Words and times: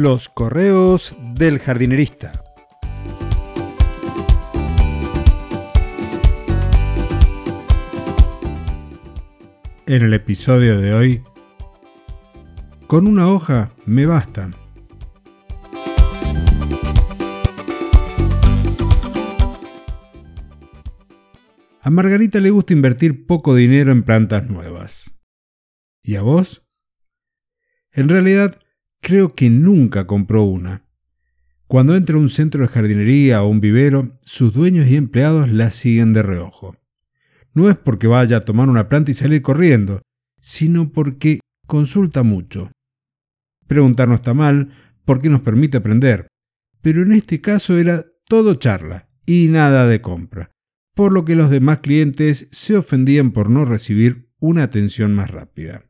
Los 0.00 0.28
correos 0.28 1.16
del 1.34 1.58
jardinerista. 1.58 2.30
En 9.86 10.04
el 10.04 10.14
episodio 10.14 10.80
de 10.80 10.94
hoy, 10.94 11.22
con 12.86 13.08
una 13.08 13.26
hoja 13.26 13.72
me 13.86 14.06
bastan. 14.06 14.54
A 21.80 21.90
Margarita 21.90 22.38
le 22.38 22.50
gusta 22.50 22.72
invertir 22.72 23.26
poco 23.26 23.56
dinero 23.56 23.90
en 23.90 24.04
plantas 24.04 24.48
nuevas. 24.48 25.18
¿Y 26.04 26.14
a 26.14 26.22
vos? 26.22 26.64
En 27.90 28.08
realidad, 28.08 28.60
creo 29.00 29.34
que 29.34 29.50
nunca 29.50 30.06
compró 30.06 30.44
una. 30.44 30.84
Cuando 31.66 31.94
entra 31.94 32.16
a 32.16 32.20
un 32.20 32.30
centro 32.30 32.62
de 32.62 32.68
jardinería 32.68 33.42
o 33.42 33.48
un 33.48 33.60
vivero, 33.60 34.18
sus 34.22 34.52
dueños 34.52 34.88
y 34.88 34.96
empleados 34.96 35.50
la 35.50 35.70
siguen 35.70 36.12
de 36.12 36.22
reojo. 36.22 36.76
No 37.52 37.68
es 37.68 37.76
porque 37.76 38.06
vaya 38.06 38.38
a 38.38 38.44
tomar 38.44 38.68
una 38.68 38.88
planta 38.88 39.10
y 39.10 39.14
salir 39.14 39.42
corriendo, 39.42 40.02
sino 40.40 40.92
porque 40.92 41.40
consulta 41.66 42.22
mucho. 42.22 42.70
Preguntar 43.66 44.08
no 44.08 44.14
está 44.14 44.32
mal, 44.32 44.70
porque 45.04 45.28
nos 45.28 45.42
permite 45.42 45.78
aprender, 45.78 46.28
pero 46.80 47.02
en 47.02 47.12
este 47.12 47.40
caso 47.40 47.76
era 47.78 48.06
todo 48.26 48.54
charla 48.54 49.06
y 49.26 49.48
nada 49.48 49.86
de 49.86 50.00
compra 50.00 50.50
por 50.98 51.12
lo 51.12 51.24
que 51.24 51.36
los 51.36 51.48
demás 51.48 51.78
clientes 51.78 52.48
se 52.50 52.76
ofendían 52.76 53.30
por 53.30 53.50
no 53.50 53.64
recibir 53.64 54.32
una 54.40 54.64
atención 54.64 55.14
más 55.14 55.30
rápida. 55.30 55.87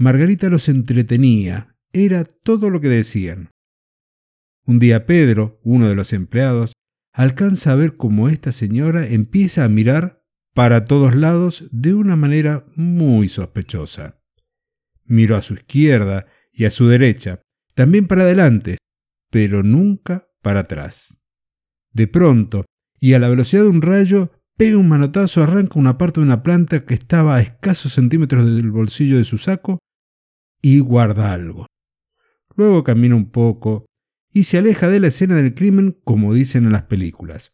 Margarita 0.00 0.48
los 0.48 0.70
entretenía, 0.70 1.76
era 1.92 2.24
todo 2.24 2.70
lo 2.70 2.80
que 2.80 2.88
decían. 2.88 3.50
Un 4.64 4.78
día 4.78 5.04
Pedro, 5.04 5.60
uno 5.62 5.90
de 5.90 5.94
los 5.94 6.14
empleados, 6.14 6.72
alcanza 7.12 7.72
a 7.72 7.74
ver 7.74 7.98
cómo 7.98 8.30
esta 8.30 8.50
señora 8.50 9.06
empieza 9.06 9.62
a 9.62 9.68
mirar 9.68 10.24
para 10.54 10.86
todos 10.86 11.14
lados 11.14 11.68
de 11.70 11.92
una 11.92 12.16
manera 12.16 12.64
muy 12.76 13.28
sospechosa. 13.28 14.18
Miró 15.04 15.36
a 15.36 15.42
su 15.42 15.52
izquierda 15.52 16.24
y 16.50 16.64
a 16.64 16.70
su 16.70 16.88
derecha, 16.88 17.42
también 17.74 18.06
para 18.06 18.22
adelante, 18.22 18.78
pero 19.30 19.62
nunca 19.62 20.30
para 20.40 20.60
atrás. 20.60 21.18
De 21.92 22.06
pronto, 22.06 22.64
y 22.98 23.12
a 23.12 23.18
la 23.18 23.28
velocidad 23.28 23.64
de 23.64 23.68
un 23.68 23.82
rayo 23.82 24.32
pega 24.56 24.78
un 24.78 24.88
manotazo, 24.88 25.42
arranca 25.42 25.78
una 25.78 25.98
parte 25.98 26.22
de 26.22 26.26
una 26.26 26.42
planta 26.42 26.86
que 26.86 26.94
estaba 26.94 27.36
a 27.36 27.42
escasos 27.42 27.92
centímetros 27.92 28.46
del 28.46 28.70
bolsillo 28.70 29.18
de 29.18 29.24
su 29.24 29.36
saco 29.36 29.78
y 30.62 30.80
guarda 30.80 31.32
algo. 31.32 31.66
Luego 32.56 32.84
camina 32.84 33.14
un 33.14 33.30
poco 33.30 33.86
y 34.32 34.44
se 34.44 34.58
aleja 34.58 34.88
de 34.88 35.00
la 35.00 35.08
escena 35.08 35.36
del 35.36 35.54
crimen 35.54 35.98
como 36.04 36.34
dicen 36.34 36.64
en 36.64 36.72
las 36.72 36.82
películas. 36.84 37.52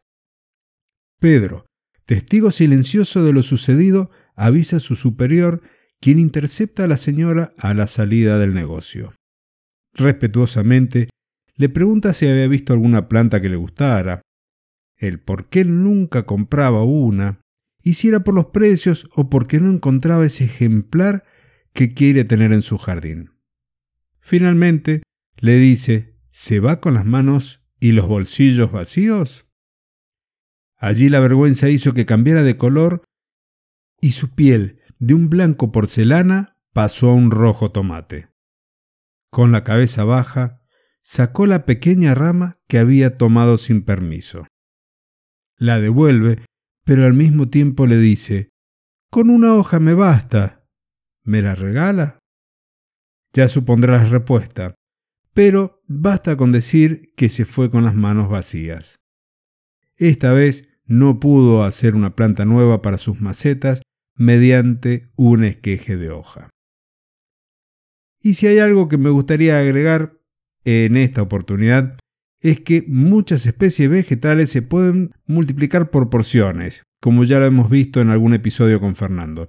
Pedro, 1.21 1.67
testigo 2.05 2.51
silencioso 2.51 3.25
de 3.25 3.33
lo 3.33 3.43
sucedido, 3.43 4.11
avisa 4.35 4.77
a 4.77 4.81
su 4.81 4.97
superior, 4.97 5.63
quien 6.01 6.19
intercepta 6.19 6.85
a 6.85 6.89
la 6.89 6.97
señora 6.97 7.55
a 7.59 7.75
la 7.75 7.87
salida 7.87 8.39
del 8.39 8.53
negocio. 8.53 9.15
Respetuosamente, 9.95 11.09
le 11.55 11.69
pregunta 11.71 12.13
si 12.13 12.27
había 12.27 12.49
visto 12.49 12.75
alguna 12.75 13.09
planta 13.09 13.41
que 13.41 13.49
le 13.49 13.57
gustara, 13.57 14.21
el 14.99 15.21
por 15.21 15.49
qué 15.49 15.65
nunca 15.65 16.27
compraba 16.27 16.83
una, 16.83 17.41
y 17.83 17.95
si 17.95 18.09
era 18.09 18.21
por 18.21 18.35
los 18.35 18.47
precios 18.47 19.09
o 19.15 19.31
porque 19.31 19.61
no 19.61 19.71
encontraba 19.71 20.27
ese 20.27 20.45
ejemplar 20.45 21.25
que 21.77 21.95
quiere 21.95 22.25
tener 22.25 22.53
en 22.53 22.63
su 22.63 22.77
jardín. 22.77 23.31
Finalmente, 24.19 25.05
le 25.37 25.57
dice, 25.59 26.19
¿se 26.31 26.59
va 26.59 26.81
con 26.81 26.95
las 26.95 27.07
manos 27.07 27.65
y 27.79 27.93
los 27.93 28.09
bolsillos 28.09 28.73
vacíos? 28.73 29.47
Allí 30.77 31.09
la 31.09 31.21
vergüenza 31.21 31.69
hizo 31.69 31.95
que 31.95 32.05
cambiara 32.05 32.43
de 32.43 32.57
color 32.57 33.05
y 34.01 34.11
su 34.11 34.35
piel, 34.35 34.81
de 34.99 35.15
un 35.15 35.31
blanco 35.31 35.71
porcelana, 35.71 36.57
pasó 36.73 37.11
a 37.11 37.15
un 37.15 37.31
rojo 37.31 37.71
tomate. 37.71 38.29
Con 39.31 39.53
la 39.53 39.63
cabeza 39.63 40.03
baja, 40.03 40.61
sacó 41.01 41.47
la 41.47 41.65
pequeña 41.65 42.17
rama 42.17 42.59
que 42.67 42.79
había 42.79 43.17
tomado 43.17 43.57
sin 43.57 43.85
permiso 43.85 44.49
la 45.59 45.81
devuelve, 45.81 46.45
pero 46.85 47.05
al 47.05 47.15
mismo 47.15 47.49
tiempo 47.49 47.87
le 47.87 47.99
dice, 47.99 48.51
Con 49.11 49.31
una 49.31 49.55
hoja 49.55 49.81
me 49.81 49.95
basta. 49.95 50.56
¿Me 51.27 51.43
la 51.43 51.57
regala? 51.57 52.21
Ya 53.33 53.49
supondrás 53.49 54.05
la 54.05 54.19
respuesta, 54.19 54.77
pero 55.35 55.83
basta 55.89 56.37
con 56.37 56.53
decir 56.53 57.13
que 57.17 57.29
se 57.29 57.45
fue 57.45 57.69
con 57.69 57.83
las 57.83 57.97
manos 57.97 58.29
vacías. 58.29 58.95
Esta 59.97 60.33
vez 60.33 60.69
no 60.85 61.19
pudo 61.19 61.65
hacer 61.65 61.97
una 61.97 62.15
planta 62.15 62.45
nueva 62.45 62.81
para 62.81 62.97
sus 62.97 63.21
macetas 63.21 63.83
mediante 64.15 65.11
un 65.17 65.43
esqueje 65.43 65.97
de 65.97 66.11
hoja. 66.11 66.49
Y 68.23 68.35
si 68.35 68.47
hay 68.47 68.61
algo 68.61 68.87
que 68.87 68.97
me 68.97 69.11
gustaría 69.11 69.59
agregar 69.59 70.21
en 70.65 70.97
esta 70.97 71.23
oportunidad 71.23 71.99
es 72.41 72.61
que 72.61 72.85
muchas 72.87 73.47
especies 73.47 73.91
vegetales 73.91 74.51
se 74.51 74.63
pueden 74.63 75.11
multiplicar 75.27 75.91
por 75.91 76.09
porciones, 76.09 76.85
como 77.01 77.25
ya 77.25 77.41
lo 77.41 77.47
hemos 77.47 77.69
visto 77.69 78.01
en 78.01 78.11
algún 78.11 78.33
episodio 78.33 78.79
con 78.79 78.95
Fernando, 78.95 79.49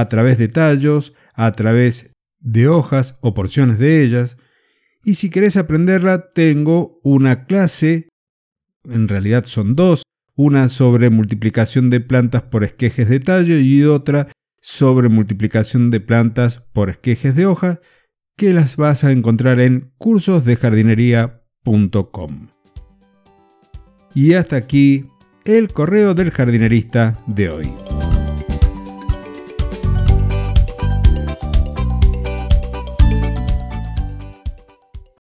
a 0.00 0.08
través 0.08 0.38
de 0.38 0.48
tallos, 0.48 1.12
a 1.34 1.52
través 1.52 2.14
de 2.40 2.66
hojas 2.68 3.18
o 3.20 3.34
porciones 3.34 3.78
de 3.78 4.02
ellas. 4.02 4.38
Y 5.04 5.14
si 5.14 5.30
querés 5.30 5.56
aprenderla, 5.56 6.28
tengo 6.30 6.98
una 7.02 7.46
clase, 7.46 8.08
en 8.84 9.08
realidad 9.08 9.44
son 9.44 9.76
dos, 9.76 10.02
una 10.34 10.68
sobre 10.68 11.10
multiplicación 11.10 11.90
de 11.90 12.00
plantas 12.00 12.42
por 12.42 12.64
esquejes 12.64 13.08
de 13.08 13.20
tallo 13.20 13.58
y 13.58 13.84
otra 13.84 14.28
sobre 14.60 15.08
multiplicación 15.08 15.90
de 15.90 16.00
plantas 16.00 16.64
por 16.72 16.90
esquejes 16.90 17.36
de 17.36 17.46
hojas, 17.46 17.80
que 18.36 18.52
las 18.52 18.76
vas 18.76 19.04
a 19.04 19.12
encontrar 19.12 19.60
en 19.60 19.92
cursosdejardinería.com 19.96 22.48
y 24.16 24.32
hasta 24.32 24.56
aquí 24.56 25.04
el 25.44 25.68
correo 25.68 26.14
del 26.14 26.30
jardinerista 26.30 27.18
de 27.26 27.50
hoy. 27.50 27.95